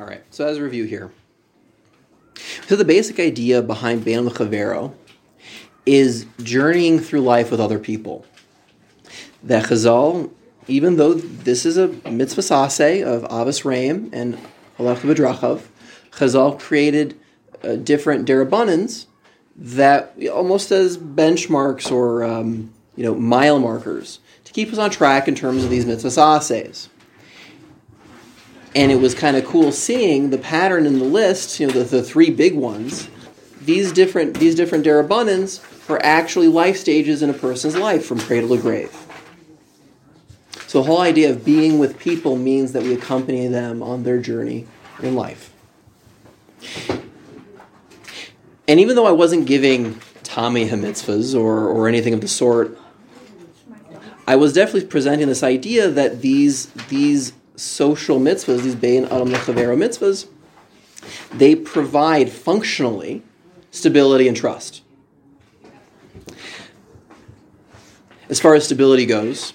[0.00, 1.10] All right, so as a review here.
[2.68, 4.94] So the basic idea behind Bein Lechavero
[5.84, 8.24] is journeying through life with other people.
[9.42, 10.30] That Chazal,
[10.66, 14.38] even though this is a mitzvas aseh of Ahavas Reim and
[14.78, 15.64] Halach V'drachav,
[16.12, 17.20] Chazal created
[17.62, 19.04] uh, different derabbanans
[19.54, 25.28] that almost as benchmarks or um, you know mile markers to keep us on track
[25.28, 26.88] in terms of these mitzvas asehs.
[28.74, 31.84] And it was kind of cool seeing the pattern in the list, you know, the,
[31.84, 33.08] the three big ones.
[33.62, 38.56] These different these different derabbanans are actually life stages in a person's life from cradle
[38.56, 38.96] to grave.
[40.66, 44.18] So the whole idea of being with people means that we accompany them on their
[44.18, 44.68] journey
[45.02, 45.52] in life.
[48.68, 52.78] And even though I wasn't giving ta'amei mitzvahs or, or anything of the sort,
[54.28, 59.76] I was definitely presenting this idea that these these social mitzvahs, these Bein Adam Lechavero
[59.76, 60.26] mitzvahs,
[61.32, 63.22] they provide functionally
[63.70, 64.82] stability and trust.
[68.28, 69.52] As far as stability goes,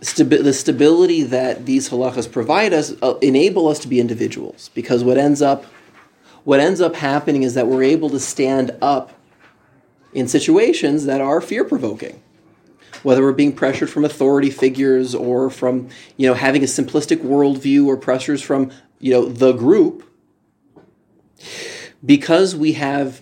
[0.00, 5.02] stabi- the stability that these halachas provide us uh, enable us to be individuals because
[5.02, 5.64] what ends up
[6.44, 9.12] what ends up happening is that we're able to stand up
[10.12, 12.22] in situations that are fear provoking.
[13.02, 17.86] Whether we're being pressured from authority figures or from, you know, having a simplistic worldview
[17.86, 20.04] or pressures from, you know, the group,
[22.04, 23.20] because we have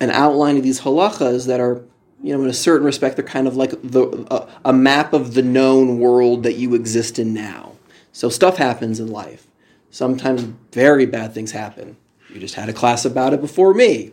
[0.00, 1.84] an outline of these halachas that are,
[2.22, 5.34] you know, in a certain respect, they're kind of like the, a, a map of
[5.34, 7.72] the known world that you exist in now.
[8.12, 9.46] So stuff happens in life
[9.92, 11.96] sometimes very bad things happen.
[12.28, 14.10] You just had a class about it before me,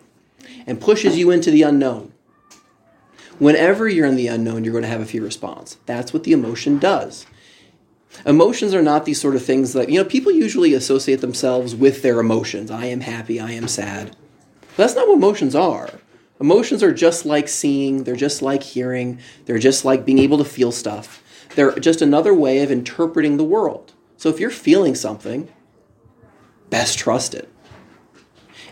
[0.67, 2.14] and pushes you into the unknown.
[3.40, 5.78] Whenever you're in the unknown, you're going to have a fear response.
[5.86, 7.26] That's what the emotion does.
[8.26, 12.02] Emotions are not these sort of things that, you know, people usually associate themselves with
[12.02, 12.70] their emotions.
[12.70, 14.16] I am happy, I am sad.
[14.62, 15.90] But that's not what emotions are.
[16.42, 20.46] Emotions are just like seeing, they're just like hearing, they're just like being able to
[20.46, 21.24] feel stuff.
[21.56, 23.94] They're just another way of interpreting the world.
[24.18, 25.50] So if you're feeling something,
[26.69, 27.50] best trust it.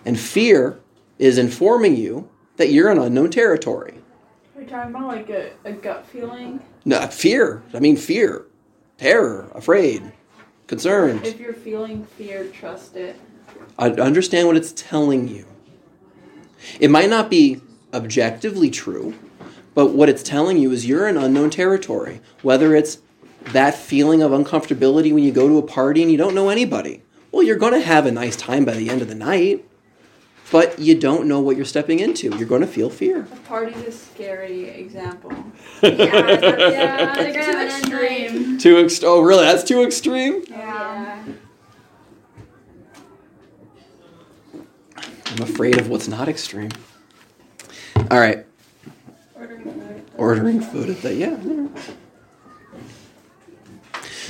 [0.03, 0.79] And fear
[1.19, 3.99] is informing you that you're in unknown territory.
[4.67, 6.59] Are talking about like a, a gut feeling?
[6.83, 7.63] No, fear.
[7.73, 8.45] I mean, fear,
[8.97, 10.11] terror, afraid,
[10.67, 11.25] concerned.
[11.25, 13.17] If you're feeling fear, trust it.
[13.79, 15.45] I understand what it's telling you.
[16.81, 17.61] It might not be
[17.93, 19.13] objectively true,
[19.73, 22.19] but what it's telling you is you're in unknown territory.
[22.41, 22.97] Whether it's
[23.53, 27.03] that feeling of uncomfortability when you go to a party and you don't know anybody,
[27.31, 29.65] well, you're going to have a nice time by the end of the night,
[30.51, 32.29] but you don't know what you're stepping into.
[32.37, 33.21] You're going to feel fear.
[33.31, 35.31] A party's a scary example.
[35.83, 37.67] Yeah, Yeah, it's gonna too have an
[38.31, 38.57] extreme.
[38.57, 39.45] Too ext- oh, really?
[39.45, 40.43] That's too extreme?
[40.49, 41.23] Yeah.
[45.27, 46.71] I'm afraid of what's not extreme.
[48.09, 48.45] All right,
[49.35, 50.03] Ordering food.
[50.17, 51.37] ordering food at the yeah.
[51.43, 51.67] yeah.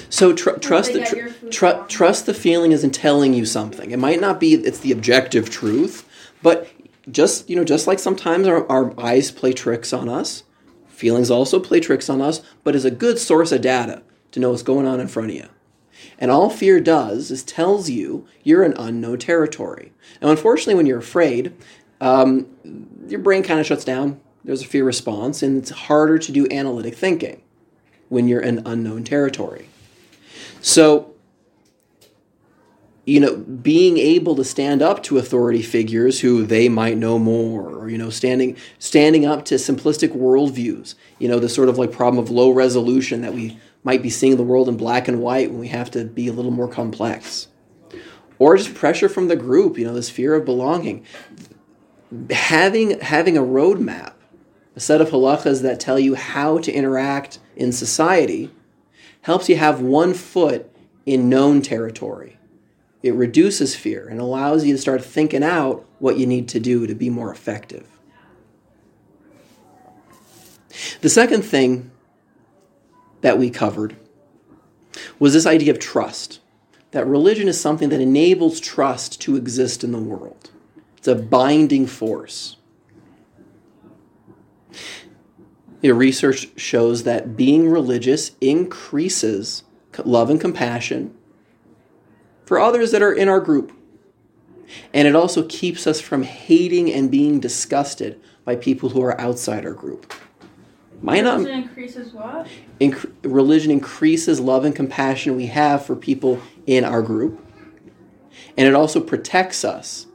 [0.09, 3.91] So tr- trust the tr- tr- trust the feeling isn't telling you something.
[3.91, 6.06] It might not be it's the objective truth,
[6.47, 6.71] but
[7.11, 10.43] just you know, just like sometimes our, our eyes play tricks on us,
[10.87, 14.51] feelings also play tricks on us, but is a good source of data to know
[14.51, 15.49] what's going on in front of you.
[16.17, 19.91] And all fear does is tells you you're in unknown territory.
[20.21, 21.53] Now, unfortunately, when you're afraid,
[21.99, 22.47] um,
[23.09, 24.21] your brain kind of shuts down.
[24.45, 27.41] There's a fear response, and it's harder to do analytic thinking
[28.07, 29.67] when you're in unknown territory.
[30.61, 31.13] So,
[33.07, 37.69] you know, being able to stand up to authority figures who they might know more,
[37.69, 40.93] or you know, standing standing up to simplistic worldviews.
[41.17, 44.35] You know, the sort of like problem of low resolution that we might be seeing
[44.35, 47.47] the world in black and white when we have to be a little more complex,
[48.39, 49.77] or just pressure from the group.
[49.77, 51.05] You know, this fear of belonging.
[52.29, 54.15] Having having a roadmap,
[54.75, 58.51] a set of halachas that tell you how to interact in society,
[59.21, 60.69] helps you have one foot
[61.05, 62.36] in known territory
[63.03, 66.87] it reduces fear and allows you to start thinking out what you need to do
[66.87, 67.87] to be more effective.
[71.01, 71.91] The second thing
[73.21, 73.95] that we covered
[75.19, 76.39] was this idea of trust.
[76.91, 80.51] That religion is something that enables trust to exist in the world.
[80.97, 82.57] It's a binding force.
[85.81, 89.63] You know, research shows that being religious increases
[90.05, 91.16] love and compassion
[92.47, 93.73] for others that are in our group.
[94.93, 99.65] And it also keeps us from hating and being disgusted by people who are outside
[99.65, 100.13] our group.
[101.01, 102.47] Might not Religion increases what?
[102.79, 107.43] inc- religion increases love and compassion we have for people in our group.
[108.57, 110.07] And it also protects us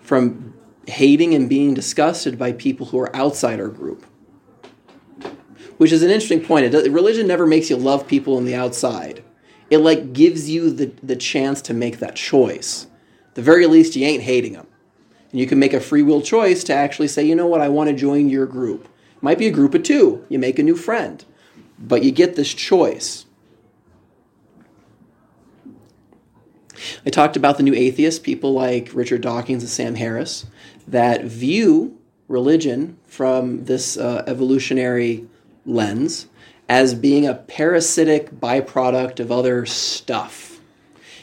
[0.00, 0.54] from
[0.86, 4.06] hating and being disgusted by people who are outside our group.
[5.76, 6.66] Which is an interesting point.
[6.66, 9.22] It does, religion never makes you love people on the outside.
[9.70, 12.88] It like gives you the, the chance to make that choice.
[13.34, 14.66] the very least, you ain't hating them.
[15.30, 17.68] And you can make a free will choice to actually say, you know what, I
[17.68, 18.88] want to join your group.
[19.20, 20.24] Might be a group of two.
[20.28, 21.24] You make a new friend.
[21.78, 23.26] But you get this choice.
[27.06, 30.46] I talked about the new atheists, people like Richard Dawkins and Sam Harris,
[30.88, 35.26] that view religion from this uh, evolutionary
[35.66, 36.26] lens
[36.70, 40.60] as being a parasitic byproduct of other stuff.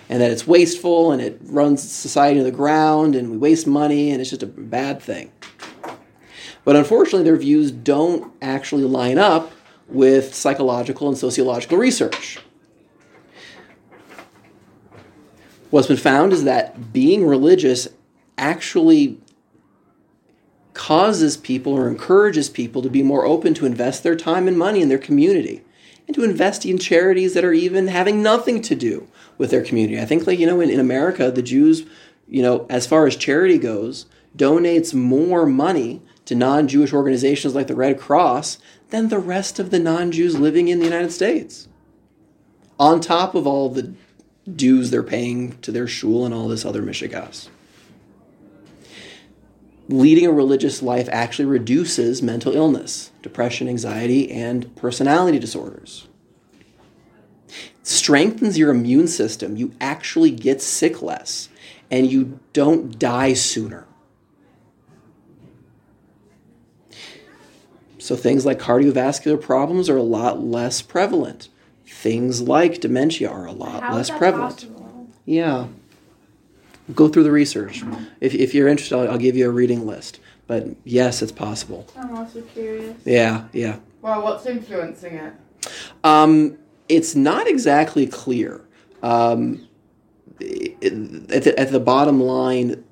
[0.10, 4.12] And that it's wasteful and it runs society to the ground and we waste money
[4.12, 5.32] and it's just a bad thing.
[6.66, 9.54] But unfortunately, their views don't actually line up
[9.88, 12.40] with psychological and sociological research.
[15.70, 17.88] What's been found is that being religious
[18.38, 19.18] actually
[20.88, 24.82] causes people or encourages people to be more open to invest their time and money
[24.82, 25.62] in their community
[26.08, 29.06] and to invest in charities that are even having nothing to do
[29.38, 30.00] with their community.
[30.00, 31.86] I think, like, you know, in, in America, the Jews,
[32.26, 34.06] you know, as far as charity goes,
[34.38, 38.58] donates more money to non Jewish organizations like the Red Cross
[38.90, 41.68] than the rest of the non Jews living in the United States.
[42.80, 43.94] On top of all the
[44.56, 47.50] dues they're paying to their shul and all this other mishigas.
[49.90, 56.08] Leading a religious life actually reduces mental illness, depression, anxiety, and personality disorders.
[57.84, 59.56] Strengthens your immune system.
[59.56, 61.48] You actually get sick less
[61.90, 63.86] and you don't die sooner.
[67.98, 71.50] So things like cardiovascular problems are a lot less prevalent.
[71.86, 74.56] Things like dementia are a lot How less prevalent.
[74.56, 75.08] possible?
[75.26, 75.68] Yeah.
[76.96, 77.84] Go through the research.
[78.22, 80.20] If, if you're interested, I'll, I'll give you a reading list.
[80.48, 81.86] But yes, it's possible.
[81.98, 82.96] I'm also curious.
[83.04, 83.80] Yeah, yeah.
[84.02, 85.34] Well, what's influencing it?
[86.04, 86.58] Um,
[86.88, 88.62] it's not exactly clear.
[89.04, 89.68] Um,
[90.40, 92.84] it- at, the, at the bottom line,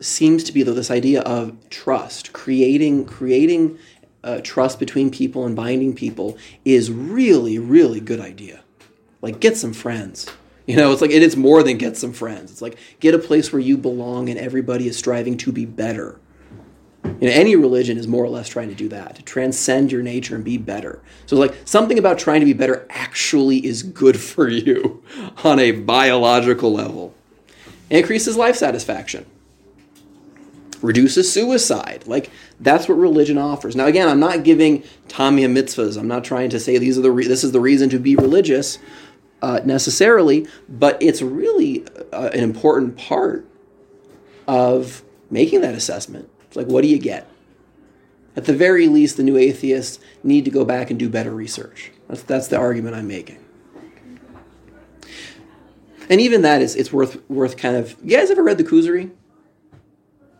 [0.00, 3.78] seems to be though this idea of trust, creating creating
[4.22, 8.60] uh, trust between people and binding people is really really good idea.
[9.22, 10.26] Like get some friends.
[10.66, 12.50] You know, it's like it is more than get some friends.
[12.50, 16.18] It's like get a place where you belong and everybody is striving to be better.
[17.04, 20.02] You know, any religion is more or less trying to do that, to transcend your
[20.02, 21.00] nature and be better.
[21.26, 25.02] So, like, something about trying to be better actually is good for you
[25.44, 27.14] on a biological level.
[27.88, 29.24] It increases life satisfaction,
[30.82, 32.04] reduces suicide.
[32.06, 33.76] Like, that's what religion offers.
[33.76, 35.96] Now, again, I'm not giving ta'amei mitzvahs.
[35.96, 38.16] I'm not trying to say these are the re- this is the reason to be
[38.16, 38.78] religious
[39.46, 43.46] uh, necessarily, but it's really uh, an important part
[44.48, 46.28] of making that assessment.
[46.48, 47.30] It's like, what do you get?
[48.34, 51.92] At the very least, the new atheists need to go back and do better research.
[52.08, 53.38] That's, that's the argument I'm making.
[56.10, 57.96] And even that is it's worth worth kind of.
[58.02, 59.10] You guys ever read the Kuzari?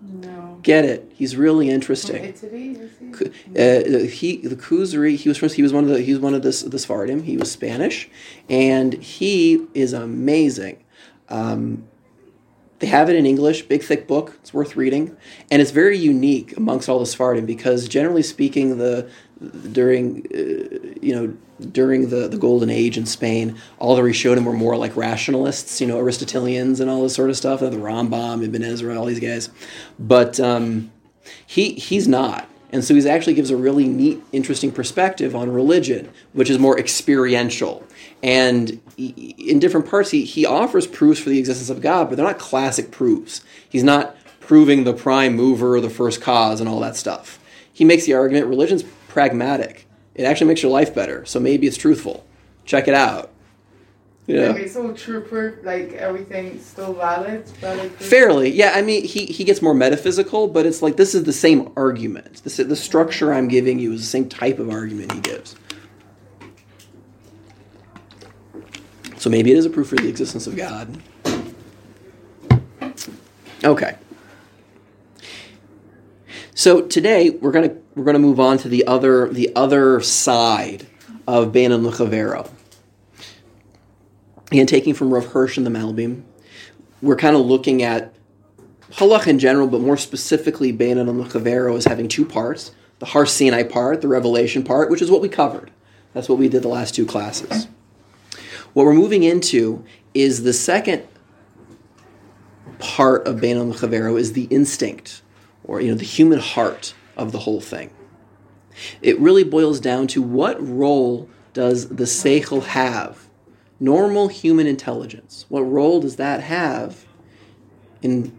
[0.01, 0.46] No.
[0.63, 1.13] Get it?
[1.15, 2.25] He's really interesting.
[2.25, 3.07] Italy, is he?
[3.51, 6.35] Uh, he the Kuzari he was from he was one of the he was one
[6.35, 7.23] of this the Sephardim.
[7.23, 8.09] He was Spanish,
[8.49, 10.85] and he is amazing.
[11.29, 11.89] Um,
[12.79, 14.37] they have it in English, big thick book.
[14.41, 15.17] It's worth reading,
[15.51, 19.09] and it's very unique amongst all the Sephardim because generally speaking, the
[19.73, 21.37] during uh, you know
[21.73, 25.87] during the, the golden age in Spain, all the Rishonim were more like rationalists, you
[25.87, 27.61] know, Aristotelians and all this sort of stuff.
[27.61, 29.51] The Rambam, Ibn Ezra, all these guys,
[29.99, 30.91] but um,
[31.47, 32.49] he he's not.
[32.73, 36.79] And so he actually gives a really neat, interesting perspective on religion, which is more
[36.79, 37.85] experiential.
[38.23, 42.27] And in different parts, he, he offers proofs for the existence of God, but they're
[42.27, 43.43] not classic proofs.
[43.69, 47.39] He's not proving the prime mover or the first cause and all that stuff.
[47.73, 48.85] He makes the argument religion's
[49.17, 49.87] pragmatic.
[50.15, 52.27] It actually makes your life better, so maybe it's truthful.
[52.67, 53.31] Check it out.
[54.29, 57.49] Like, it's all true proof, like everything's still valid.
[57.49, 57.93] valid.
[57.93, 58.73] Fairly, yeah.
[58.75, 62.43] I mean, he, he gets more metaphysical, but it's like this is the same argument.
[62.45, 65.57] This, the structure I'm giving you is the same type of argument he gives.
[69.17, 71.01] So maybe it is a proof for the existence of God.
[73.65, 73.97] Okay.
[76.55, 80.87] So today we're gonna we're gonna move on to the other the other side
[81.27, 82.49] of Bein Adam Lechavero.
[84.53, 86.23] Again, taking from Rav Hirsch and the Malbim,
[87.03, 88.15] we're kind of looking at
[88.93, 92.71] halach in general, but more specifically, Bein Adam Lechavero as having two parts.
[92.99, 95.71] the Har Sinai part, the revelation part, which is what we covered.
[96.15, 97.67] That's what we did the last two classes.
[98.73, 99.85] What we're moving into
[100.15, 101.07] is the second
[102.79, 105.23] part of Bein Chavero is the instinct,
[105.65, 107.91] or you know, the human heart of the whole thing.
[109.01, 113.29] It really boils down to what role does the seichel have?
[113.81, 115.47] Normal human intelligence.
[115.49, 117.07] What role does that have
[118.03, 118.39] in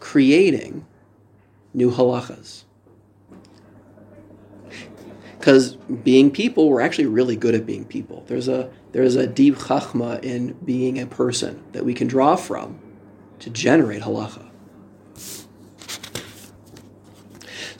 [0.00, 0.86] creating
[1.72, 2.64] new halachas?
[5.38, 8.24] Because being people, we're actually really good at being people.
[8.26, 12.78] There's a there's a deep chachma in being a person that we can draw from
[13.40, 14.48] to generate halacha.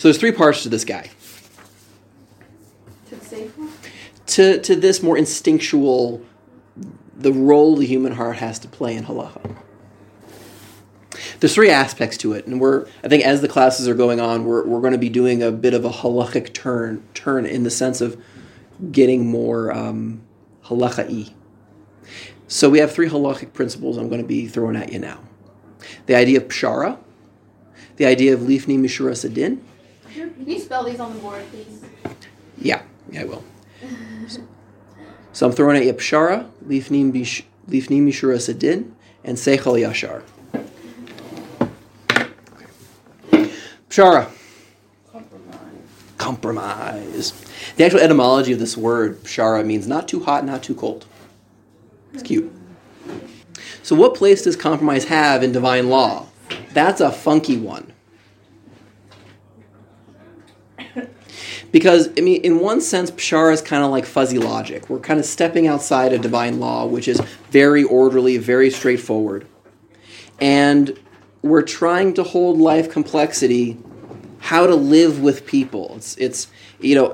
[0.04, 1.08] So there's three parts to this guy.
[3.08, 3.70] To the safe one?
[4.26, 6.20] To to this more instinctual,
[7.16, 9.56] the role the human heart has to play in halacha.
[11.40, 14.44] There's three aspects to it, and we're I think as the classes are going on,
[14.44, 17.70] we're we're going to be doing a bit of a halachic turn turn in the
[17.70, 18.22] sense of
[18.92, 20.20] getting more um,
[20.66, 21.32] halacha
[22.46, 25.20] So we have three halachic principles I'm going to be throwing at you now.
[26.04, 26.98] The idea of pshara,
[27.96, 29.60] the idea of lifnim mishuras hadin,
[30.14, 31.84] Can you spell these on the board, please?
[32.56, 33.44] Yeah, yeah, I will.
[35.32, 37.12] So I'm throwing at you Pshara, Lifnim
[37.68, 38.92] Mishuras Hadin,
[39.24, 40.22] and Seichel Yashar.
[43.88, 44.30] Pshara,
[45.10, 45.58] Compromise.
[46.18, 47.44] compromise.
[47.76, 51.06] The actual etymology of this word, Pshara, means not too hot, not too cold.
[52.12, 52.26] It's hmm.
[52.26, 52.52] cute.
[53.82, 56.26] So, what place does compromise have in divine law?
[56.72, 57.93] That's a funky one.
[61.74, 64.88] Because, I mean, in one sense, Pshara is kind of like fuzzy logic.
[64.88, 69.44] We're kind of stepping outside of divine law, which is very orderly, very straightforward.
[70.40, 70.96] And
[71.42, 73.76] we're trying to hold life complexity,
[74.38, 75.94] how to live with people.
[75.96, 76.46] It's, it's
[76.78, 77.12] you know,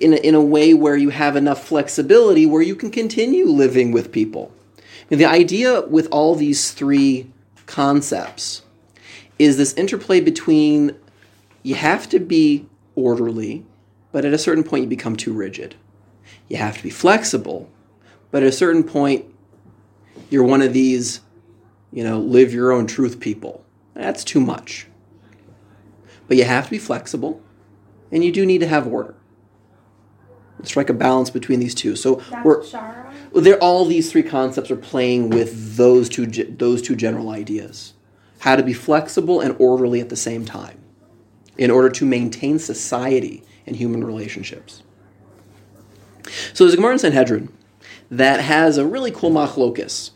[0.00, 3.92] in a, in a way where you have enough flexibility where you can continue living
[3.92, 4.52] with people.
[4.78, 7.30] I mean, the idea with all these three
[7.66, 8.62] concepts
[9.38, 10.96] is this interplay between
[11.62, 13.64] you have to be orderly,
[14.12, 15.74] but at a certain point you become too rigid.
[16.48, 17.70] You have to be flexible,
[18.30, 19.26] but at a certain point
[20.30, 21.20] you're one of these,
[21.92, 23.64] you know, live your own truth people.
[23.94, 24.86] That's too much.
[26.26, 27.42] But you have to be flexible,
[28.10, 29.14] and you do need to have order.
[30.62, 31.94] Strike a balance between these two.
[31.94, 33.12] So That's we're Shara?
[33.34, 37.92] they're all these three concepts are playing with those two those two general ideas.
[38.38, 40.83] How to be flexible and orderly at the same time
[41.56, 44.82] in order to maintain society and human relationships.
[46.52, 47.52] So there's a Gemara in Sanhedrin
[48.10, 50.10] that has a really cool machlokus.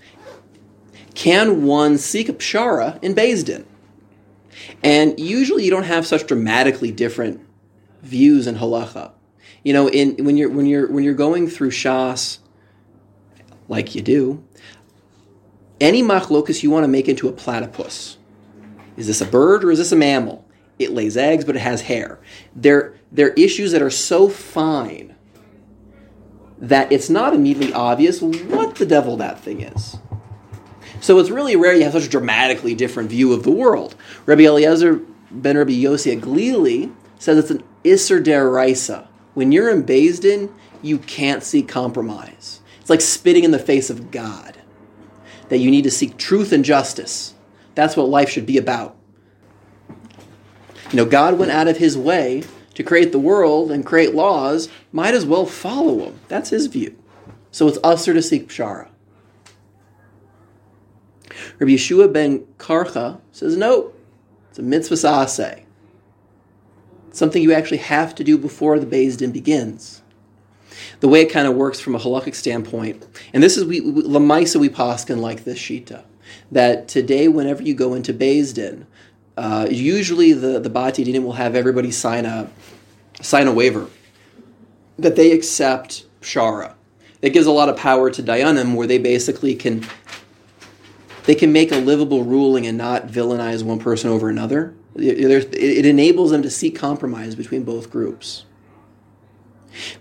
[1.14, 3.66] Can one seek a pshara in Din?
[4.83, 7.40] And usually you don't have such dramatically different
[8.02, 9.12] views in halacha.
[9.64, 12.38] You know, in when you're when you're when you're going through Shas,
[13.66, 14.45] like you do,
[15.80, 18.16] any machlokus you want to make into a platypus.
[18.97, 20.48] Is this a bird or is this a mammal?
[20.78, 22.20] It lays eggs, but it has hair.
[22.54, 25.14] They're, they're issues that are so fine
[26.58, 29.97] that it's not immediately obvious what the devil that thing is.
[31.00, 33.94] So it's really rare you have such a dramatically different view of the world.
[34.26, 39.06] Rabbi Eliezer ben Rabbi Yossi HaGlili says it's an issur d'oraisa.
[39.35, 42.61] When you're in Din, you can't see compromise.
[42.80, 44.56] It's like spitting in the face of God.
[45.49, 47.35] That you need to seek truth and justice.
[47.75, 48.98] That's what life should be about.
[50.90, 54.68] You know, God went out of his way to create the world and create laws,
[54.92, 56.21] might as well follow him.
[56.28, 56.97] That's his view.
[57.50, 58.88] So it's assur to seek pshara.
[61.59, 63.92] Rabbi Yehoshua ben Korcha says, no,
[64.50, 65.62] it's a mitzvas aseh.
[67.11, 70.02] Something you actually have to do before the Beis Din begins.
[71.00, 74.61] The way it kind of works from a halakhic standpoint, and this is we lamaisa
[74.61, 76.04] we paskin like this shita,
[76.52, 78.87] that today whenever you go into Beis Din,
[79.38, 82.50] uh, usually the the batei dinim will have everybody sign a
[83.23, 83.88] sign a waiver
[84.99, 86.75] that they accept Shara.
[87.21, 89.87] That gives a lot of power to dayanim, where they basically can
[91.25, 94.75] they can make a livable ruling and not villainize one person over another.
[94.97, 98.45] It, it enables them to seek compromise between both groups.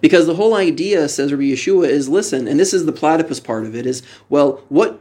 [0.01, 3.65] Because the whole idea, says Rabbi Yehoshua, is listen, and this is the platypus part
[3.65, 4.99] of it, is well, what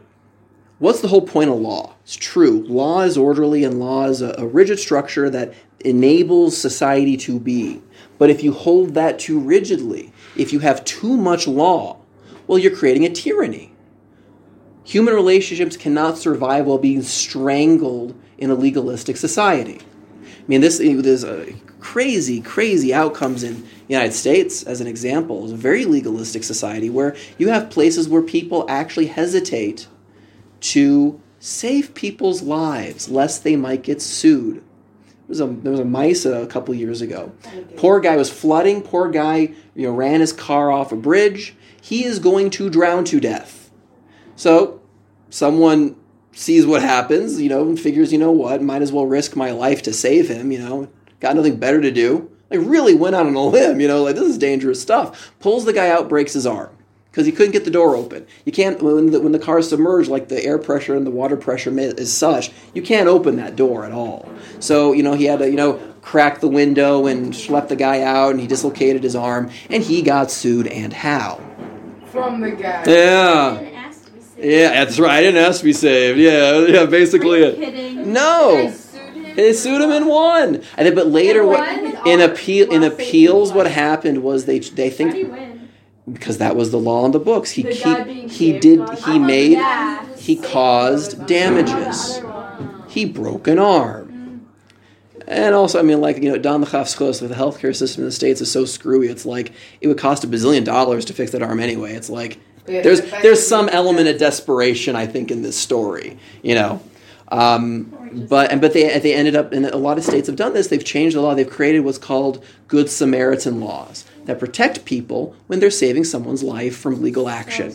[0.78, 1.94] what's the whole point of law?
[2.02, 2.64] It's true.
[2.66, 7.82] Law is orderly and law is a, a rigid structure that enables society to be.
[8.18, 11.98] But if you hold that too rigidly, if you have too much law,
[12.46, 13.72] well, you're creating a tyranny.
[14.84, 19.80] Human relationships cannot survive while being strangled in a legalistic society.
[19.80, 25.52] I mean, this there's a crazy, crazy outcomes in the United States, as an example.
[25.52, 29.88] A very legalistic society where you have places where people actually hesitate
[30.60, 34.56] to save people's lives lest they might get sued.
[34.56, 37.32] There was a, there was a ma'aseh a couple years ago.
[37.76, 38.82] Poor guy was flooding.
[38.82, 41.54] Poor guy, you know, ran his car off a bridge.
[41.80, 43.70] He is going to drown to death.
[44.36, 44.80] So,
[45.30, 45.96] someone
[46.32, 49.50] sees what happens, you know, and figures, you know what, might as well risk my
[49.50, 50.52] life to save him.
[50.52, 50.88] You know,
[51.20, 52.30] got nothing better to do.
[52.50, 53.80] Like really went out on a limb.
[53.80, 55.32] You know, like this is dangerous stuff.
[55.40, 56.75] Pulls the guy out, breaks his arm
[57.16, 58.26] because he couldn't get the door open.
[58.44, 61.10] You can't when the, when the car is submerged, like the air pressure and the
[61.10, 64.30] water pressure is such, you can't open that door at all.
[64.60, 68.02] So you know he had to you know crack the window and schlep the guy
[68.02, 70.66] out, and he dislocated his arm, and he got sued.
[70.66, 71.40] And how?
[72.08, 72.84] From the guy.
[72.86, 73.60] Yeah.
[73.60, 74.44] Didn't ask to be saved.
[74.44, 75.12] Yeah, that's right.
[75.12, 76.18] I didn't ask to be saved.
[76.18, 78.12] Yeah, yeah, basically Are you kidding?
[78.12, 79.36] No, They sued him.
[79.36, 80.62] they sued him and won.
[80.76, 84.90] And then, but later, And what in appeal in appeals, what happened was they they
[84.90, 85.55] How do you think win?
[86.12, 87.50] Because that was the law in the books.
[87.50, 87.72] He The
[88.04, 90.04] he, he did caused- he I made Yeah.
[90.16, 92.20] he caused damages.
[92.88, 94.46] He broke an arm.
[95.28, 98.06] And also, I mean, like, you know, Don the Chafskos, like the healthcare system in
[98.08, 99.08] the States is so screwy.
[99.08, 101.94] It's like, it would cost a bazillion dollars to fix that arm anyway.
[101.94, 106.80] It's like, there's there's some element of desperation, I think, in this story, you know.
[107.28, 110.52] Um, but and but they they ended up, and a lot of states have done
[110.52, 110.66] this.
[110.68, 111.34] They've changed the law.
[111.34, 116.76] They've created what's called Good Samaritan laws that protect people when they're saving someone's life
[116.76, 117.72] from legal action.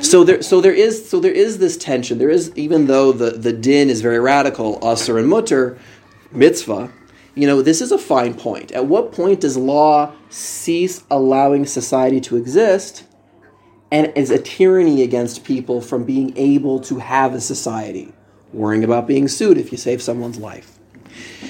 [0.00, 2.18] So there, so there is, so there is this tension.
[2.18, 5.78] There is, even though the the din is very radical, assur and muttar,
[6.30, 6.92] mitzvah.
[7.34, 8.70] You know, this is a fine point.
[8.70, 13.04] At what point does law cease allowing society to exist,
[13.90, 18.12] and is a tyranny against people from being able to have a society,
[18.52, 20.78] worrying about being sued if you save someone's life?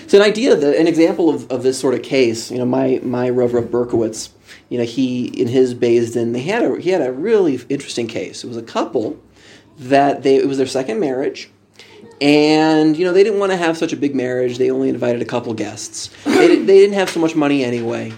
[0.07, 3.01] So, an idea, that, an example of, of this sort of case, you know, my
[3.03, 4.31] my Rav Rav Berkowitz,
[4.69, 8.07] you know, he in his Beis Din, they had a he had a really interesting
[8.07, 8.45] case.
[8.45, 9.19] It was a couple
[9.79, 11.51] that they it was their second marriage,
[12.21, 14.59] and you know they didn't want to have such a big marriage.
[14.59, 16.11] They only invited a couple guests.
[16.25, 18.13] They, di- they didn't have so much money anyway,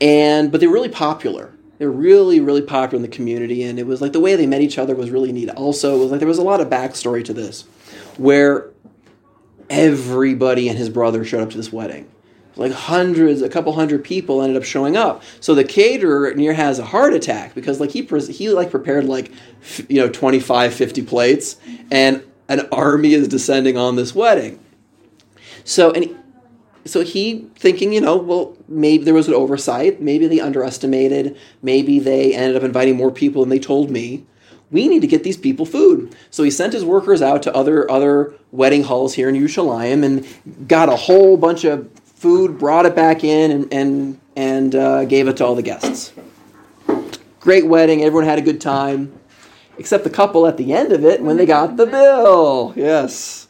[0.00, 1.52] and but they were really popular.
[1.78, 4.46] They were really really popular in the community, and it was like the way they
[4.46, 5.50] met each other was really neat.
[5.50, 7.62] Also, it was like there was a lot of backstory to this,
[8.16, 8.70] where
[9.70, 12.10] everybody and his brother showed up to this wedding.
[12.56, 15.22] Like hundreds, a couple hundred people ended up showing up.
[15.40, 19.04] So the caterer near has a heart attack because like he pres- he like prepared
[19.04, 19.30] like
[19.88, 21.56] you know 25 50 plates
[21.90, 24.58] and an army is descending on this wedding.
[25.64, 26.16] So and he-
[26.86, 30.00] so he thinking, you know, well, maybe there was an oversight.
[30.00, 31.36] Maybe they underestimated.
[31.60, 34.24] Maybe they ended up inviting more people than they told me.
[34.70, 36.14] We need to get these people food.
[36.30, 40.68] So he sent his workers out to other other wedding halls here in Yerushalayim and
[40.68, 45.28] got a whole bunch of food, brought it back in, and and and uh, gave
[45.28, 46.12] it to all the guests.
[47.40, 48.02] Great wedding.
[48.02, 49.12] Everyone had a good time,
[49.78, 52.72] except the couple at the end of it when they got the bill.
[52.74, 53.46] Yes.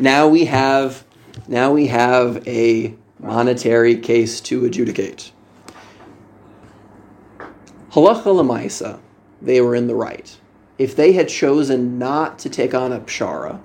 [0.00, 1.04] Now we have
[1.46, 5.30] now we have a monetary case to adjudicate.
[7.92, 8.98] Halacha lemaisa,
[9.40, 10.38] they were in the right.
[10.78, 13.60] If they had chosen not to take on a pshara,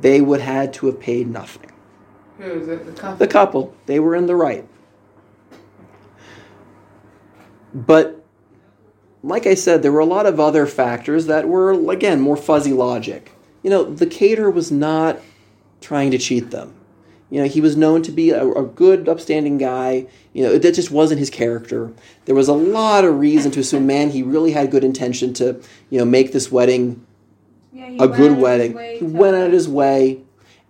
[0.00, 1.70] they would had to have paid nothing.
[2.38, 2.86] Who is it?
[2.86, 3.16] The couple.
[3.16, 4.66] The couple, they were in the right.
[7.74, 8.24] But
[9.22, 12.72] like I said, there were a lot of other factors that were, again, more fuzzy
[12.72, 13.32] logic.
[13.62, 15.20] You know, the caterer was not
[15.80, 16.74] trying to cheat them.
[17.32, 20.06] You know, he was known to be a, a good, upstanding guy.
[20.34, 21.90] You know, that just wasn't his character.
[22.26, 25.58] There was a lot of reason to assume, man, he really had good intention to,
[25.88, 27.06] you know, make this wedding
[27.72, 28.98] Yeah, a good out of his wedding.
[28.98, 30.20] He went out of his way,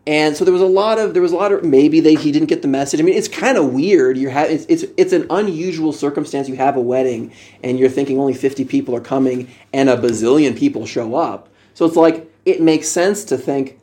[0.07, 2.31] and so there was a lot of there was a lot of maybe they he
[2.31, 3.01] didn't get the message.
[3.01, 4.17] I mean, it's kind of weird.
[4.17, 6.49] You're ha- it's, it's it's an unusual circumstance.
[6.49, 7.33] You have a wedding,
[7.65, 11.49] and you're thinking only fifty people are coming, and a bazillion people show up.
[11.75, 13.81] So it's like it makes sense to think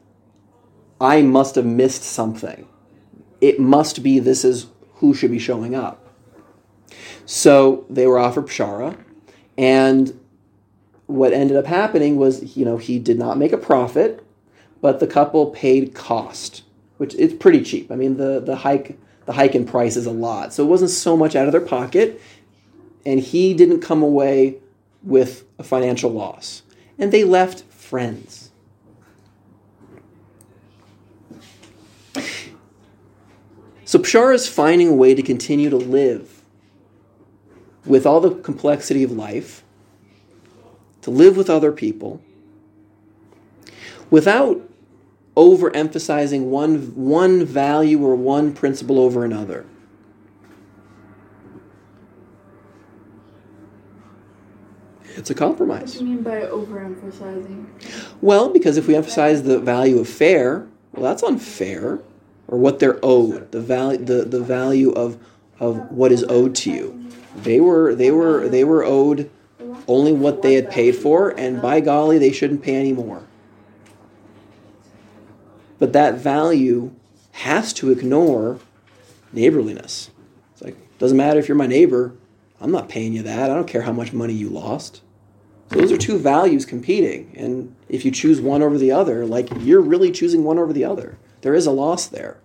[1.01, 2.67] I must have missed something.
[3.41, 6.05] It must be this is who should be showing up.
[7.25, 8.97] So they were offered pshara,
[9.57, 10.19] and
[11.05, 14.23] what ended up happening was, you know, he did not make a profit,
[14.81, 16.63] but the couple paid cost,
[16.97, 17.91] which it's pretty cheap.
[17.91, 20.91] I mean, the the hike the hike in price is a lot, so it wasn't
[20.91, 22.19] so much out of their pocket,
[23.05, 24.57] and he didn't come away
[25.03, 26.63] with a financial loss,
[26.97, 28.48] and they left friends.
[33.89, 36.43] So Pshara is finding a way to continue to live
[37.88, 39.63] with all the complexity of life,
[41.02, 42.21] to live with other people,
[44.12, 44.62] without
[45.36, 49.65] overemphasizing one one value or one principle over another.
[55.15, 55.95] It's a compromise.
[55.95, 57.65] What do you mean by overemphasizing?
[58.21, 62.04] Well, because if we emphasize the value of fair, well, that's unfair,
[62.49, 65.17] or what they're owed, the value, the, the value of
[65.59, 67.12] of what is owed to you.
[67.35, 69.29] They were they were they were owed
[69.88, 73.23] only what they had paid for, and by golly, they shouldn't pay any more.
[75.77, 76.91] But that value
[77.31, 78.59] has to ignore
[79.31, 80.09] neighborliness.
[80.53, 82.15] It's like doesn't matter if you're my neighbor,
[82.59, 83.49] I'm not paying you that.
[83.49, 85.01] I don't care how much money you lost.
[85.71, 89.49] So those are two values competing, and if you choose one over the other, like
[89.59, 91.19] you're really choosing one over the other.
[91.41, 92.38] There is a loss there.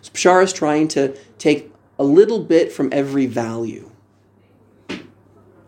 [0.00, 3.90] So Pshar is trying to take a little bit from every value,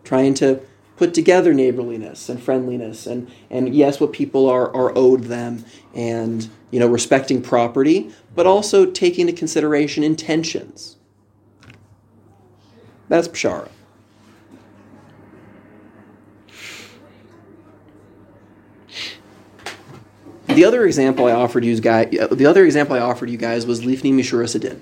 [0.03, 0.61] trying to
[0.95, 6.49] put together neighborliness and friendliness, and and yes, what people are are owed them, and
[6.69, 10.97] you know respecting property, but also taking into consideration intentions.
[13.09, 13.69] That's Pshara.
[20.55, 23.65] The other example I offered you guys, uh, the other example I offered you guys
[23.65, 24.81] was Lifnim Mishuras Hadin.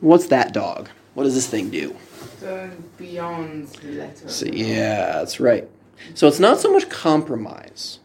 [0.00, 0.88] What's that dog?
[1.14, 1.96] What does this thing do?
[2.38, 4.28] So beyond the letter.
[4.28, 5.68] So, yeah, that's right.
[6.14, 7.98] So it's not so much compromise,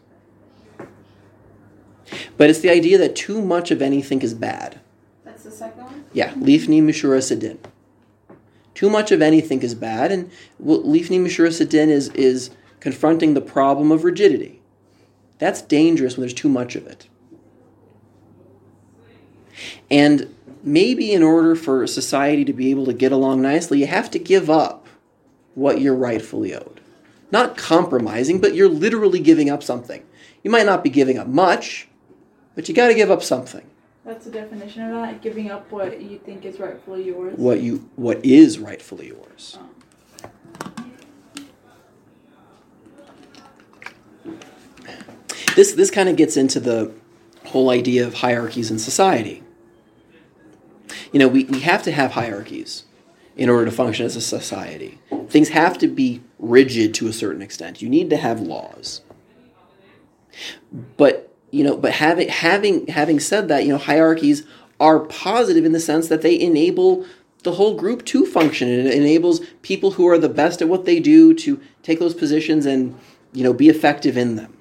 [2.36, 4.80] but it's the idea that too much of anything is bad.
[5.24, 6.04] That's the second one?
[6.12, 7.58] Yeah, Lifnim Mishuras Hadin.
[8.74, 12.50] Too much of anything is bad, and what Lifnim Mishuras Hadin is is
[12.80, 14.60] confronting the problem of rigidity.
[15.38, 17.08] That's dangerous when there's too much of it.
[19.90, 24.10] And maybe in order for society to be able to get along nicely, you have
[24.12, 24.86] to give up
[25.54, 26.80] what you're rightfully owed.
[27.30, 30.04] Not compromising, but you're literally giving up something.
[30.42, 31.88] You might not be giving up much,
[32.54, 33.64] but you got to give up something.
[34.04, 35.22] That's the definition of that.
[35.22, 37.34] Giving up what you think is rightfully yours.
[37.38, 39.56] What you what is rightfully yours.
[39.58, 39.70] Um,
[45.54, 46.92] This this kind of gets into the
[47.46, 49.42] whole idea of hierarchies in society.
[51.12, 52.84] You know, we, we have to have hierarchies
[53.36, 54.98] in order to function as a society.
[55.28, 57.82] Things have to be rigid to a certain extent.
[57.82, 59.02] You need to have laws.
[60.96, 64.44] But you know, but having having having said that, you know, hierarchies
[64.80, 67.06] are positive in the sense that they enable
[67.44, 68.68] the whole group to function.
[68.68, 72.66] It enables people who are the best at what they do to take those positions
[72.66, 72.98] and
[73.32, 74.52] you know be effective in them.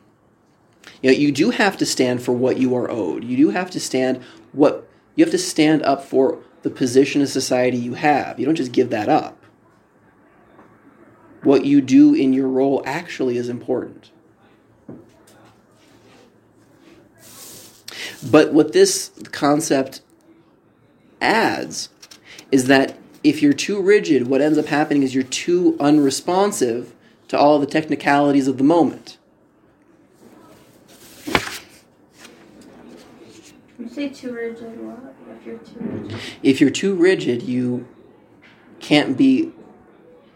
[1.03, 3.25] You know, you do have to stand for what you are owed.
[3.25, 7.27] You do have to stand what you have to stand up for the position in
[7.27, 8.39] society you have.
[8.39, 9.37] You don't just give that up.
[11.43, 14.11] What you do in your role actually is important.
[18.31, 20.01] But what this concept
[21.19, 21.89] adds
[22.49, 26.95] is that if you're too rigid, what ends up happening is you're too unresponsive
[27.27, 29.17] to all the technicalities of the moment.
[33.93, 34.79] Say too rigid?
[35.29, 36.19] If you're too rigid.
[36.41, 37.87] If you're too rigid, you
[38.79, 39.51] can't be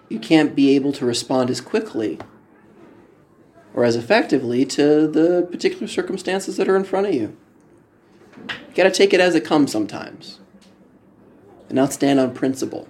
[0.10, 2.20] you can't be able to respond as quickly
[3.74, 7.36] or as effectively to the particular circumstances that are in front of you.
[8.48, 10.40] You got to take it as it comes sometimes.
[11.68, 12.88] And not stand on principle.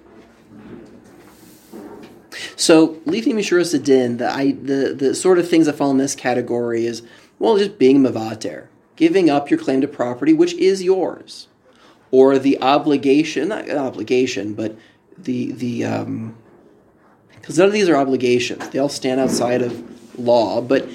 [2.56, 6.14] So, Lifnim Mishuras Hadin, the, I, the, the sort of things that fall in this
[6.14, 7.02] category is,
[7.38, 8.67] well, just being Mavater,
[8.98, 11.46] giving up your claim to property, which is yours,
[12.10, 14.76] or the obligation, not obligation, but
[15.16, 16.36] the, the, um,
[17.30, 18.68] because none of these are obligations.
[18.70, 20.88] They all stand outside of law, but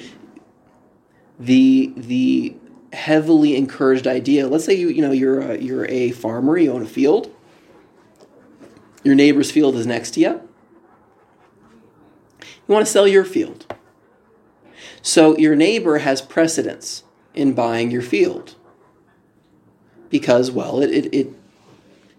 [1.40, 2.54] the, the
[2.92, 6.82] heavily encouraged idea, let's say you, you know, you're a, you're a farmer, you own
[6.82, 7.34] a field,
[9.02, 10.42] your neighbor's field is next to you.
[12.42, 13.74] You want to sell your field.
[15.00, 17.02] So your neighbor has precedence
[17.34, 18.54] in buying your field.
[20.10, 21.28] Because, well, it, it, it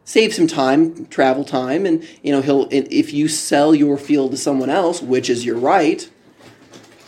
[0.04, 4.38] saves him time, travel time, and you know, he'll if you sell your field to
[4.38, 6.10] someone else, which is your right,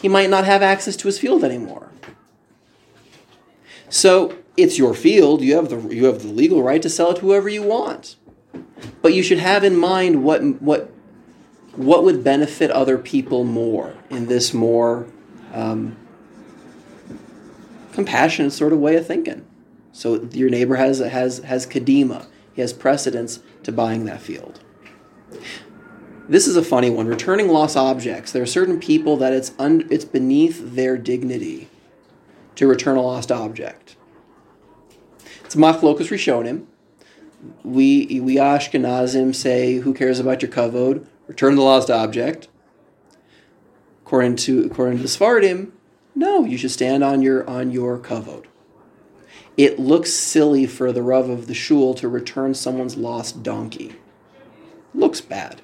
[0.01, 1.91] he might not have access to his field anymore.
[3.89, 7.15] So it's your field, you have the you have the legal right to sell it
[7.15, 8.15] to whoever you want.
[9.01, 10.91] But you should have in mind what what
[11.75, 15.07] what would benefit other people more in this more
[15.53, 15.95] um,
[17.97, 19.43] compassionate sort of way of thinking.
[19.91, 24.59] So your neighbor has has has kadima, he has precedence to buying that field.
[26.29, 27.07] This is a funny one.
[27.07, 28.31] Returning lost objects.
[28.31, 31.69] There are certain people that it's un, it's beneath their dignity
[32.53, 33.95] to return a lost object.
[35.43, 36.67] It's machlokus rishonim.
[37.63, 41.07] We we Ashkenazim say, "Who cares about your kavod?
[41.25, 42.47] Return the lost object."
[44.05, 45.73] According to according to the Sephardim,
[46.17, 48.45] no, you should stand on your on your kavod.
[49.55, 53.93] It looks silly for the rav of the shul to return someone's lost donkey.
[54.95, 55.61] Looks bad.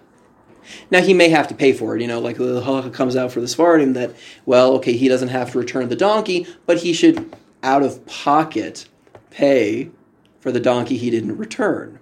[0.92, 2.02] Now he may have to pay for it.
[2.02, 5.30] You know, like the halakha comes out for the Sephardim that, well, okay, he doesn't
[5.30, 8.88] have to return the donkey, but he should, out of pocket,
[9.32, 9.89] pay
[10.39, 12.00] for the donkey he didn't return.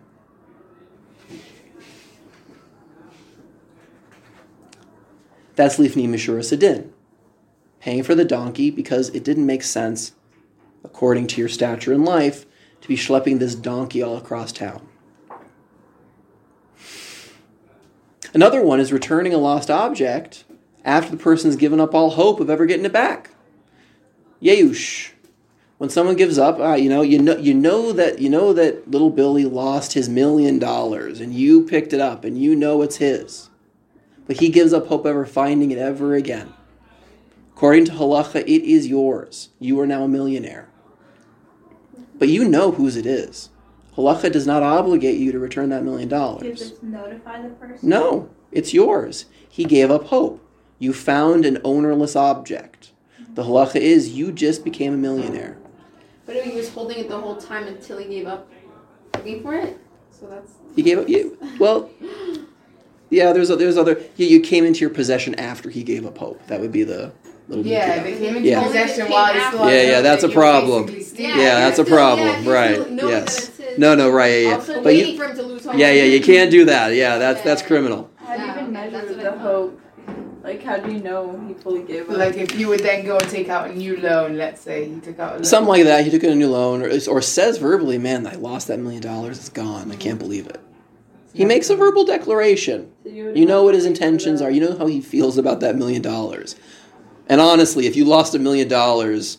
[5.55, 6.89] That's lifnim mishuras hadin,
[7.81, 10.13] paying for the donkey because it didn't make sense,
[10.83, 12.45] according to your stature in life,
[12.79, 14.87] to be schlepping this donkey all across town.
[18.33, 20.45] Another one is returning a lost object
[20.85, 23.31] after the person's given up all hope of ever getting it back.
[24.41, 25.11] Yeush.
[25.79, 28.89] When someone gives up, uh, you know, you know, you know that you know that
[28.89, 32.97] little Billy lost his million dollars, and you picked it up, and you know it's
[32.97, 33.49] his,
[34.27, 36.53] but he gives up hope ever finding it ever again.
[37.61, 39.49] According to halacha, it is yours.
[39.59, 40.67] You are now a millionaire,
[42.17, 43.51] but you know whose it is.
[43.95, 46.57] Halacha does not obligate you to return that million You dollars.
[46.57, 47.87] just notify the person.
[47.87, 49.25] No, it's yours.
[49.47, 50.43] He gave up hope.
[50.79, 52.93] You found an ownerless object.
[53.35, 55.55] The halacha is you just became a millionaire.
[56.25, 58.49] But he was holding it the whole time until he gave up
[59.13, 59.77] looking for it.
[60.09, 61.37] So that's He gave up you.
[61.59, 61.91] Well,
[63.11, 63.31] yeah.
[63.33, 64.01] There's there's other.
[64.17, 66.43] You, you came into your possession after he gave up hope.
[66.47, 67.30] That would be the little.
[67.57, 68.03] Yeah, detail.
[68.03, 68.63] they came into Yeah.
[68.67, 70.95] possession while it's still Yeah, yeah, that's a problem.
[71.17, 73.35] Yeah, that's a problem, right, yes.
[73.35, 73.77] that it's his.
[73.77, 74.55] No, no, right, yeah, yeah.
[74.55, 75.75] Also But waiting you, for him to lose hope.
[75.77, 76.03] yeah, yeah.
[76.03, 76.93] You can't do that.
[76.95, 78.09] Yeah, that's that's criminal.
[78.17, 79.39] How do you Yeah, even okay, measure that's what I the thought.
[79.39, 79.77] hope?
[80.43, 82.17] Like, how do you know he fully gave up?
[82.17, 84.99] Like if you would then go and take out a new loan, let's say he
[84.99, 85.43] took out a loan.
[85.43, 86.03] Something like that.
[86.03, 89.01] He took out a new loan, or, or says verbally, "Man, I lost that million
[89.03, 89.37] dollars.
[89.37, 89.91] It's gone.
[89.91, 90.59] I can't believe it."
[91.33, 92.91] He makes a verbal declaration.
[93.03, 94.45] So you, would You know have what to his wait for intentions that.
[94.47, 94.51] are.
[94.51, 96.55] You know how he feels about that million dollars.
[97.31, 99.37] And honestly, if you lost a million dollars,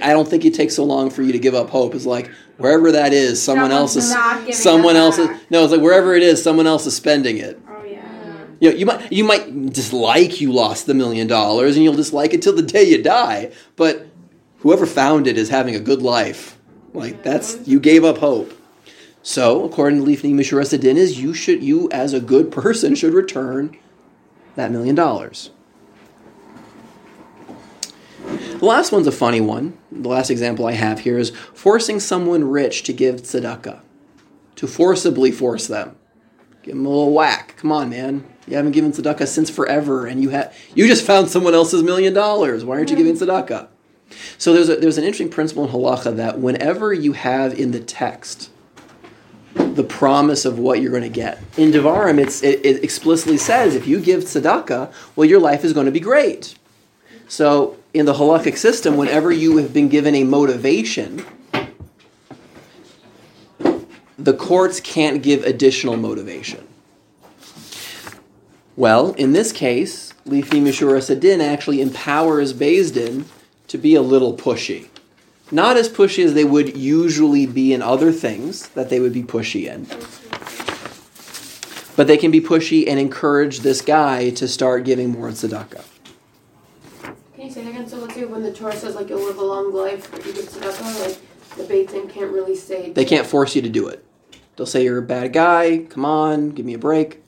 [0.00, 1.96] I- don't think it takes so long for you to give up hope.
[1.96, 4.14] It's like wherever that is, someone else is
[4.56, 5.64] someone else is no.
[5.64, 7.60] It's like wherever it is, someone else is spending it.
[7.68, 8.46] Oh yeah.
[8.60, 12.34] You know, you might you might dislike you lost the million dollars, and you'll dislike
[12.34, 13.50] it till the day you die.
[13.74, 14.06] But
[14.60, 16.56] whoever found it is having a good life.
[16.94, 18.52] Like that's you gave up hope.
[19.24, 23.12] So, according to Lifnim Mishuras Hadin, is you should you as a good person should
[23.12, 23.76] return
[24.54, 25.50] that million dollars.
[28.58, 29.78] The last one's a funny one.
[29.92, 33.80] The last example I have here is forcing someone rich to give tzedakah.
[34.56, 35.96] To forcibly force them.
[36.62, 37.54] Give them a little whack.
[37.56, 38.26] Come on, man.
[38.46, 42.12] You haven't given tzedakah since forever, and you have you just found someone else's million
[42.12, 42.64] dollars.
[42.64, 43.68] Why aren't you giving tzedakah?
[44.38, 47.80] So there's a, there's an interesting principle in halacha that whenever you have in the
[47.80, 48.50] text
[49.54, 53.74] the promise of what you're going to get in Devarim, it's, it, it explicitly says
[53.74, 56.56] if you give tzedakah, well, your life is going to be great.
[57.28, 61.24] So in the halakhic system, whenever you have been given a motivation,
[64.16, 66.66] the courts can't give additional motivation.
[68.76, 73.24] Well, in this case, Lifnim Mishuras Hadin actually empowers Din
[73.66, 74.86] to be a little pushy.
[75.50, 79.24] Not as pushy as they would usually be in other things that they would be
[79.24, 79.86] pushy in.
[81.96, 85.84] But they can be pushy and encourage this guy to start giving more tzedakah.
[87.48, 87.88] You say that again?
[87.88, 91.06] So let's say when the Torah says like you'll live a long life, you tzedakah,
[91.06, 92.92] like the Beit Din can't really say.
[92.92, 94.04] They can't force you to do it.
[94.54, 97.22] They'll say you're a bad guy, come on, give me a break.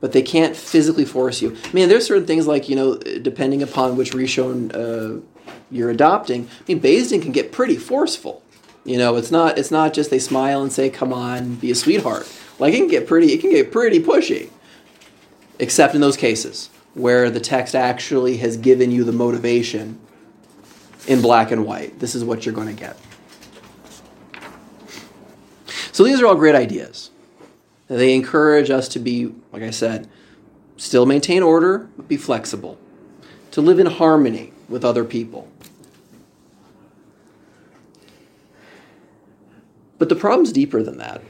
[0.00, 1.56] But they can't physically force you.
[1.64, 5.22] I mean, there's certain things like, you know, depending upon which Rishon uh,
[5.70, 8.42] you're adopting, I mean, Din can get pretty forceful.
[8.84, 11.74] You know, it's not it's not just they smile and say, "Come on, be a
[11.74, 14.50] sweetheart." Like it can get pretty it can get pretty pushy.
[15.58, 19.98] Except in those cases where the text actually has given you the motivation
[21.06, 21.98] in black and white.
[21.98, 22.96] This is what you're going to get.
[25.92, 27.10] So these are all great ideas.
[27.88, 30.08] They encourage us to be, like I said,
[30.76, 32.78] still maintain order, but be flexible,
[33.52, 35.48] to live in harmony with other people.
[39.98, 41.22] But the problem's deeper than that.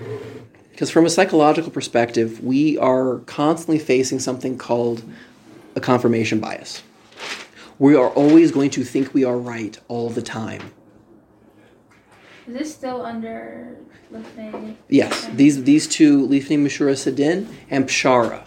[0.71, 5.03] Because from a psychological perspective, we are constantly facing something called
[5.79, 6.83] a confirmation bias.
[7.79, 10.73] We are always going to think we are right all the time.
[12.47, 13.77] Is this still under
[14.13, 14.75] Lifnei?
[14.89, 18.45] Yes, these these two Lifnim Mishuras Hadin and Pshara.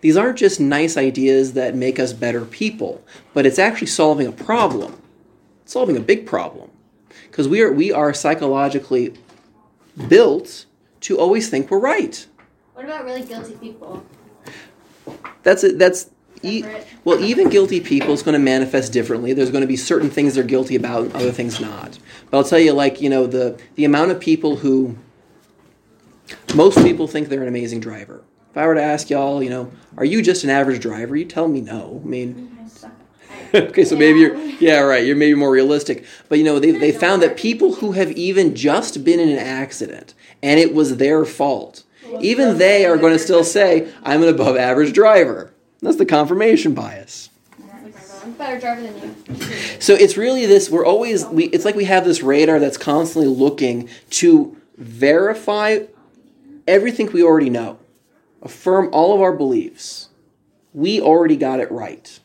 [0.00, 4.32] These aren't just nice ideas that make us better people, but it's actually solving a
[4.32, 5.00] problem.
[5.62, 6.70] It's solving a big problem.
[7.30, 9.14] Because we are we are psychologically
[10.08, 10.66] built
[11.02, 12.26] to always think we're right.
[12.74, 14.04] What about really guilty people?
[15.42, 15.78] That's it.
[15.78, 16.09] That's
[16.42, 16.64] e-
[17.04, 19.32] well, even guilty people is going to manifest differently.
[19.32, 21.98] There's going to be certain things they're guilty about, and other things not.
[22.30, 24.96] But I'll tell you, like you know, the the amount of people who
[26.54, 28.22] most people think they're an amazing driver.
[28.50, 31.16] If I were to ask y'all, you know, are you just an average driver?
[31.16, 32.00] You tell me no.
[32.04, 32.58] I mean,
[33.54, 35.04] okay, so maybe you're yeah right.
[35.04, 38.54] You're maybe more realistic, but you know they they found that people who have even
[38.54, 41.84] just been in an accident and it was their fault,
[42.20, 45.52] even they are going to still say I'm an above average driver.
[45.82, 47.30] That's the confirmation bias.
[48.22, 49.36] I'm better driver than you.
[49.80, 50.68] So it's really this.
[50.68, 51.44] We're always we.
[51.46, 55.80] It's like we have this radar that's constantly looking to verify
[56.68, 57.78] everything we already know,
[58.42, 60.08] affirm all of our beliefs.
[60.74, 62.20] We already got it right.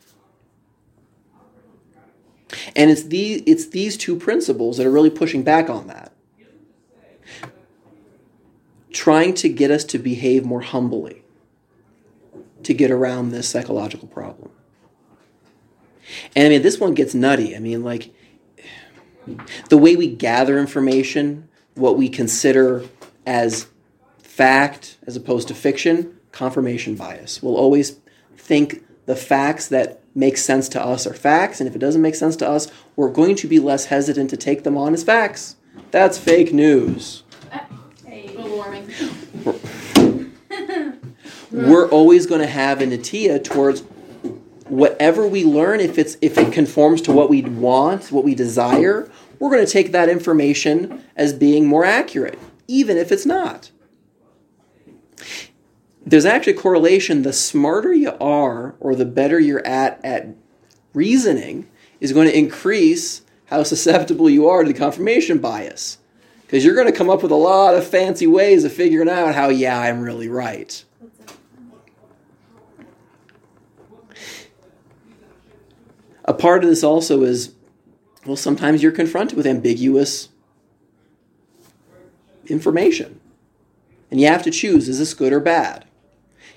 [2.74, 6.12] And it's the it's these two principles that are really pushing back on that.
[8.92, 11.22] Trying to get us to behave more humbly
[12.62, 14.50] to get around this psychological problem.
[16.34, 17.56] And I mean, this one gets nutty.
[17.56, 18.14] I mean, like,
[19.68, 22.84] the way we gather information, what we consider
[23.26, 23.66] as
[24.18, 27.42] fact as opposed to fiction, confirmation bias.
[27.42, 27.98] We'll always
[28.36, 32.14] think the facts that make sense to us are facts, and if it doesn't make
[32.14, 35.56] sense to us, we're going to be less hesitant to take them on as facts.
[35.90, 37.22] That's fake news.
[38.04, 38.36] Hey.
[41.50, 41.70] Warming.
[41.70, 43.82] we're always going to have an atia towards
[44.68, 49.08] whatever we learn if it's if it conforms to what we want what we desire
[49.38, 53.70] we're going to take that information as being more accurate even if it's not.
[56.04, 57.22] There's actually a correlation.
[57.22, 60.28] The smarter you are or the better you're at at
[60.94, 61.68] reasoning
[62.00, 65.98] is going to increase how susceptible you are to the confirmation bias.
[66.42, 69.34] Because you're going to come up with a lot of fancy ways of figuring out
[69.34, 70.84] how yeah i'm really right
[76.26, 77.54] a part of this also is
[78.24, 80.28] well sometimes you're confronted with ambiguous
[82.46, 83.20] information.
[84.10, 85.84] And you have to choose is this good or bad?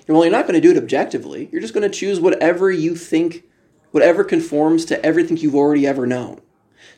[0.06, 2.96] Well you're not going to do it objectively you're just going to choose whatever you
[2.96, 3.44] think
[3.92, 6.40] whatever conforms to everything you've already ever known.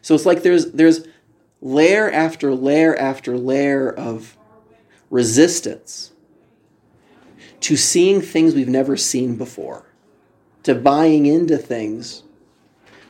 [0.01, 1.07] So it's like there's there's
[1.61, 4.37] layer after layer after layer of
[5.11, 6.13] resistance
[7.61, 9.87] to seeing things we've never seen before
[10.63, 12.23] to buying into things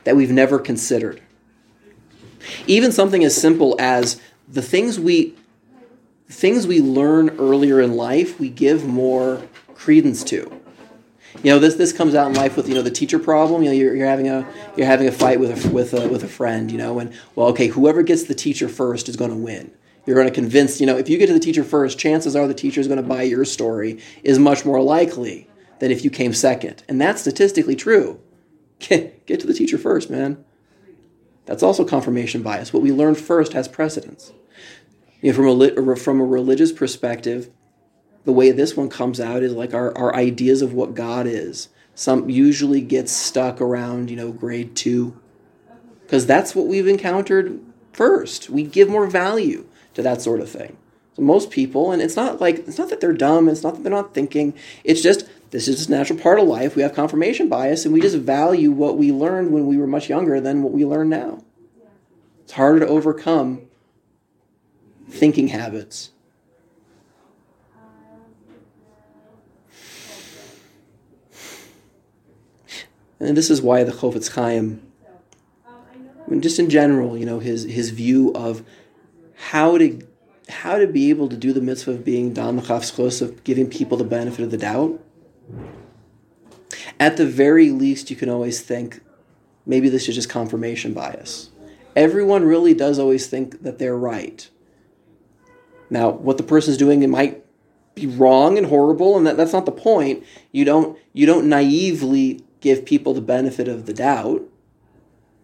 [0.03, 1.21] that we've never considered.
[2.67, 5.35] Even something as simple as the things we
[6.27, 9.41] things we learn earlier in life, we give more
[9.75, 10.59] credence to.
[11.41, 13.63] You know, this this comes out in life with you know the teacher problem.
[13.63, 16.23] You know, you're, you're having a you're having a fight with a with a with
[16.23, 16.71] a friend.
[16.71, 19.71] You know, and well, okay, whoever gets the teacher first is going to win.
[20.05, 22.47] You're going to convince you know if you get to the teacher first, chances are
[22.47, 26.11] the teacher is going to buy your story is much more likely than if you
[26.11, 28.19] came second, and that's statistically true.
[28.89, 30.43] Get, get to the teacher first, man.
[31.45, 32.73] That's also confirmation bias.
[32.73, 34.33] What we learn first has precedence.
[35.21, 37.49] You know, from a from a religious perspective,
[38.25, 41.69] the way this one comes out is like our, our ideas of what God is.
[41.95, 45.17] Some usually gets stuck around you know grade two,
[46.01, 47.61] because that's what we've encountered
[47.93, 48.49] first.
[48.49, 50.75] We give more value to that sort of thing.
[51.15, 53.47] So most people, and it's not like it's not that they're dumb.
[53.47, 54.53] It's not that they're not thinking.
[54.83, 56.75] It's just this is just a natural part of life.
[56.75, 60.09] We have confirmation bias, and we just value what we learned when we were much
[60.09, 61.43] younger than what we learn now.
[62.43, 63.61] It's harder to overcome
[65.07, 66.09] thinking habits.
[73.19, 74.81] And this is why the Chofetz Chaim,
[76.39, 78.63] just in general, you know, his his view of
[79.35, 80.01] how to
[80.49, 84.03] how to be able to do the mitzvah of being dam of giving people the
[84.03, 84.99] benefit of the doubt.
[86.99, 89.01] At the very least, you can always think
[89.65, 91.49] maybe this is just confirmation bias.
[91.95, 94.49] Everyone really does always think that they're right.
[95.89, 97.43] Now, what the person's doing, it might
[97.95, 100.23] be wrong and horrible, and that, that's not the point.
[100.51, 104.41] You don't you don't naively give people the benefit of the doubt,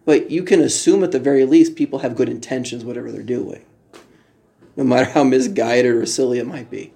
[0.04, 3.64] but you can assume at the very least people have good intentions, whatever they're doing,
[4.76, 6.92] no matter how misguided or silly it might be.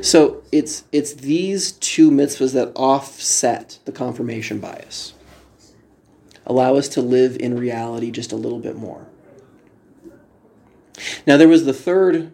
[0.00, 5.14] So it's it's these two mitzvahs that offset the confirmation bias.
[6.46, 9.06] Allow us to live in reality just a little bit more.
[11.26, 12.32] Now there was the third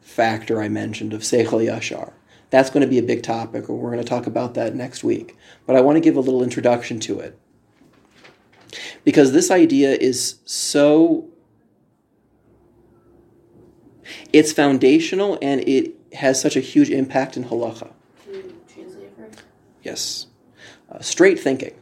[0.00, 2.12] factor I mentioned of Seichel Yashar.
[2.50, 5.02] That's going to be a big topic, and we're going to talk about that next
[5.02, 5.36] week.
[5.66, 7.38] But I want to give a little introduction to it.
[9.04, 11.28] Because this idea is so.
[14.32, 17.92] It's foundational and it has such a huge impact in halacha.
[18.24, 19.28] Can you translate for?
[19.82, 20.26] Yes.
[20.90, 21.74] Uh, straight thinking.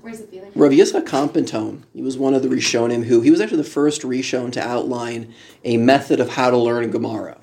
[0.00, 0.52] Where's the feeling?
[0.54, 4.02] Rav Yitzchak Canpanton, he was one of the Rishonim who, he was actually the first
[4.02, 5.34] Rishon to outline
[5.64, 7.38] a method of how to learn Gemara.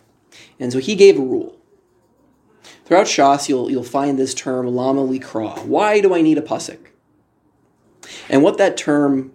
[0.60, 1.58] And so he gave a rule.
[2.86, 5.66] Throughout Shas, you'll, you'll find this term, lama likra.
[5.66, 6.80] Why do I need a pasuk?
[8.30, 9.32] And what that term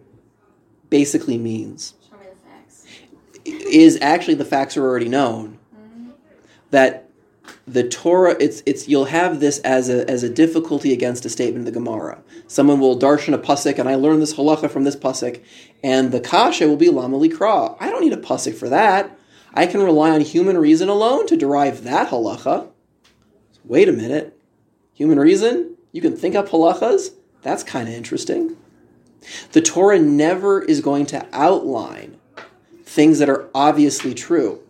[0.91, 2.87] basically means Show me the facts.
[3.51, 5.59] Is actually the facts are already known.
[6.71, 7.09] That
[7.67, 11.67] the Torah, it's it's you'll have this as a as a difficulty against a statement
[11.67, 12.23] of the Gemara.
[12.47, 15.43] Someone will darshan a pasuk, and I learned this halacha from this pasuk,
[15.83, 17.77] and the kasha will be lama likra.
[17.81, 19.19] I don't need a pasuk for that.
[19.55, 22.69] I can rely on human reason alone to derive that halacha.
[23.65, 24.39] Wait a minute,
[24.95, 25.77] human reason?
[25.93, 27.11] You can think up halachas?
[27.43, 28.57] That's kind of interesting.
[29.53, 32.18] The Torah never is going to outline
[32.89, 34.63] things that are obviously true.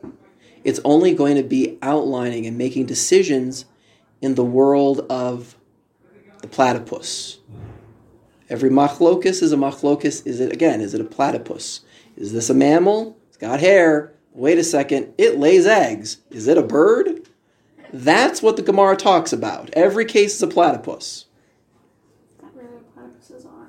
[0.64, 3.64] It's only going to be outlining and making decisions
[4.20, 5.56] in the world of
[6.42, 7.38] the platypus.
[8.50, 10.26] Every machlokus is a machlokus.
[10.26, 10.80] Is it again?
[10.80, 11.82] Is it a platypus?
[12.16, 13.16] Is this a mammal?
[13.28, 14.14] It's got hair.
[14.32, 15.14] Wait a second.
[15.16, 16.18] It lays eggs.
[16.30, 17.28] Is it a bird?
[17.92, 19.70] That's what the Gemara talks about.
[19.74, 21.26] Every case is a platypus.
[22.42, 23.68] Not really what platypuses are.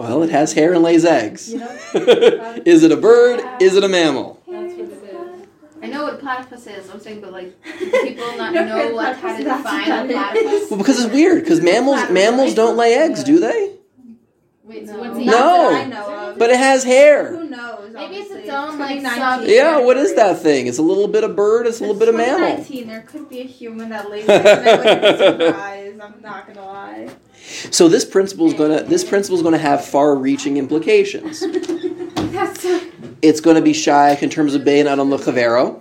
[0.00, 1.52] Well, it has hair and lays eggs.
[1.52, 1.68] You know?
[2.64, 3.44] is it a bird?
[3.60, 4.42] Is it a mammal?
[4.48, 5.46] That's what it is.
[5.82, 6.88] I know what platypus is.
[6.88, 10.70] I'm saying, but like, people not No, know like how to define a what platypus?
[10.70, 11.42] Well, because it's weird.
[11.42, 13.76] Because mammals mammals don't lay eggs, do they?
[14.70, 15.00] Wait, so No.
[15.00, 15.70] what's the Not No.
[15.70, 16.38] that I know of.
[16.38, 17.26] But it has hair.
[17.36, 17.90] Who knows?
[17.92, 20.68] Maybe it's its own, like, sub- Yeah, what is that thing?
[20.68, 21.66] It's a little bit of bird.
[21.66, 22.64] It's a little bit of mammal.
[22.68, 26.00] There could be a human that lays eggs and I wouldn't be surprised.
[26.00, 27.08] I'm not gonna lie.
[27.72, 31.40] So this principle is gonna this principle is gonna have far-reaching implications.
[32.30, 32.80] That's so.
[33.22, 35.80] It's going to be shy in terms of bein adam lechavero.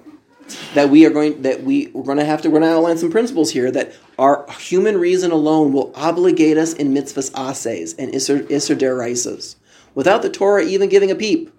[0.73, 2.97] That we are going that we we're going to have to we're going to outline
[2.97, 8.11] some principles here that our human reason alone will obligate us in mitzvahs asehs and
[8.13, 9.55] issur issur d'oraisas
[9.95, 11.51] without the Torah even giving a peep.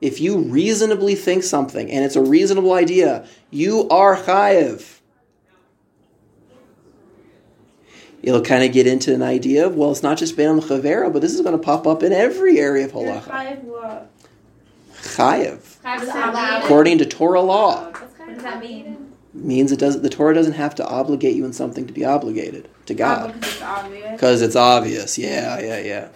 [0.00, 5.00] If you reasonably think something and it's a reasonable idea, you are chayiv.
[8.22, 11.12] It'll kind of get into an idea of well, it's not just bein adam lechavero,
[11.12, 13.22] but this is going to pop up in every area of halacha.
[13.22, 14.10] five what?
[15.02, 16.64] Chayiv, Have Is it that allowed.
[16.64, 17.92] according to Torah law.
[18.26, 19.12] What does that mean?
[19.32, 20.02] means it doesn't.
[20.02, 23.32] the Torah doesn't have to obligate you in something to be obligated to Oh, God
[23.34, 24.42] because it's obvious.
[24.42, 25.18] it's obvious.
[25.18, 26.08] Yeah, yeah, yeah.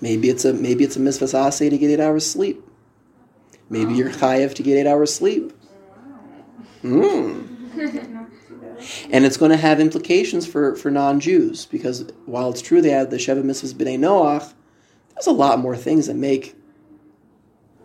[0.00, 2.62] Maybe it's a maybe it's a mitzvas aseh to get eight hours sleep.
[3.70, 5.52] Maybe you're chayev to get eight hours sleep.
[6.82, 7.42] Hmm.
[9.10, 13.08] And it's going to have implications for, for non-Jews because while it's true they have
[13.10, 14.52] the Sheva mitzvahs b'nei Noach,
[15.14, 16.54] there's a lot more things that make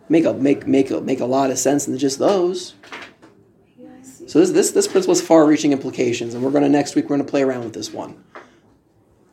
[0.08, 2.74] make a make make a, make a lot of sense than just those.
[4.26, 7.16] So this this this principle has far-reaching implications, and we're going to next week we're
[7.16, 8.22] going to play around with this one.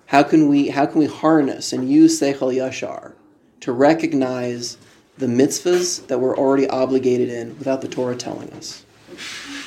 [0.08, 3.14] How can we how can we harness and use seichel yashar
[3.62, 4.78] to recognize
[5.18, 8.84] the mitzvahs that we're already obligated in without the Torah telling us?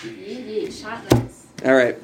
[0.05, 1.47] Yeah, yeah, shot nice.
[1.65, 1.97] All right.